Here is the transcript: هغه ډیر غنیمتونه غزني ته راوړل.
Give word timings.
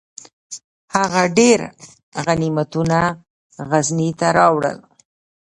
هغه 0.95 1.23
ډیر 1.37 1.59
غنیمتونه 2.25 2.99
غزني 3.69 4.09
ته 4.19 4.27
راوړل. 4.37 4.77